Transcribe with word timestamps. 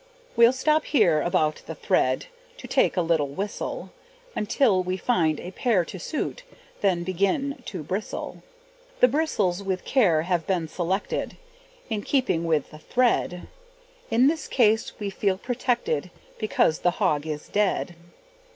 We'll 0.35 0.51
stop 0.51 0.85
here 0.85 1.21
about 1.21 1.61
the 1.67 1.75
thread, 1.75 2.25
To 2.57 2.67
take 2.67 2.97
a 2.97 3.03
little 3.03 3.27
whistle, 3.27 3.91
Until 4.35 4.81
we 4.81 4.97
find 4.97 5.39
a 5.39 5.51
pair 5.51 5.85
to 5.85 5.99
suit, 5.99 6.41
Then 6.81 7.03
begin 7.03 7.61
to 7.67 7.83
bristle. 7.83 8.41
The 8.99 9.07
bristles 9.07 9.61
with 9.61 9.85
care 9.85 10.23
have 10.23 10.47
been 10.47 10.67
selected, 10.67 11.37
In 11.87 12.01
keeping 12.01 12.45
with 12.45 12.71
the 12.71 12.79
thread, 12.79 13.47
In 14.09 14.25
this 14.27 14.47
case 14.47 14.91
we 14.97 15.11
feel 15.11 15.37
protected, 15.37 16.09
Because 16.39 16.79
the 16.79 16.97
hog 16.97 17.27
is 17.27 17.47
dead. 17.47 17.93